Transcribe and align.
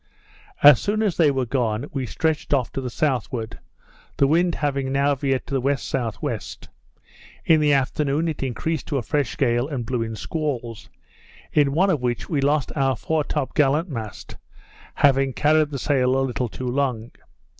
As 0.63 0.81
soon 0.81 1.03
as 1.03 1.15
they 1.15 1.29
were 1.29 1.45
gone, 1.45 1.85
we 1.93 2.07
stretched 2.07 2.55
off 2.55 2.71
to 2.71 2.81
the 2.81 2.89
southward, 2.89 3.59
the 4.17 4.25
wind 4.25 4.55
having 4.55 4.91
now 4.91 5.13
veered 5.13 5.45
to 5.45 5.53
the 5.53 5.59
W.S.W. 5.59 6.39
In 7.45 7.59
the 7.59 7.73
afternoon 7.73 8.27
it 8.27 8.41
increased 8.41 8.87
to 8.87 8.97
a 8.97 9.03
fresh 9.03 9.37
gale, 9.37 9.67
and 9.67 9.85
blew 9.85 10.01
in 10.01 10.15
squalls; 10.15 10.89
in 11.53 11.73
one 11.73 11.91
of 11.91 12.01
which 12.01 12.27
we 12.27 12.41
lost 12.41 12.71
our 12.75 12.95
fore 12.95 13.23
top 13.23 13.53
gallant 13.53 13.89
mast, 13.89 14.37
having 14.95 15.33
carried 15.33 15.69
the 15.69 15.77
sail 15.77 16.15
a 16.17 16.25
little 16.25 16.49
too 16.49 16.65
long. 16.65 17.11